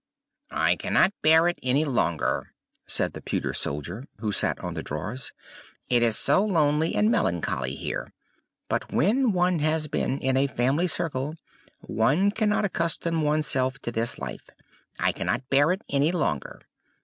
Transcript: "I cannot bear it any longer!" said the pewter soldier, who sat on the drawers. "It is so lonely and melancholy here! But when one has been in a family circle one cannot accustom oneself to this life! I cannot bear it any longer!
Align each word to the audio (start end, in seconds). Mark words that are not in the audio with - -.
"I 0.49 0.77
cannot 0.77 1.13
bear 1.21 1.47
it 1.47 1.59
any 1.61 1.85
longer!" 1.85 2.55
said 2.87 3.13
the 3.13 3.21
pewter 3.21 3.53
soldier, 3.53 4.07
who 4.17 4.31
sat 4.31 4.57
on 4.59 4.73
the 4.73 4.81
drawers. 4.81 5.31
"It 5.91 6.01
is 6.01 6.17
so 6.17 6.43
lonely 6.43 6.95
and 6.95 7.11
melancholy 7.11 7.75
here! 7.75 8.11
But 8.67 8.91
when 8.91 9.31
one 9.31 9.59
has 9.59 9.85
been 9.87 10.17
in 10.17 10.37
a 10.37 10.47
family 10.47 10.87
circle 10.87 11.35
one 11.81 12.31
cannot 12.31 12.65
accustom 12.65 13.21
oneself 13.21 13.77
to 13.83 13.91
this 13.91 14.17
life! 14.17 14.49
I 14.99 15.11
cannot 15.11 15.51
bear 15.51 15.71
it 15.71 15.83
any 15.87 16.11
longer! 16.11 16.61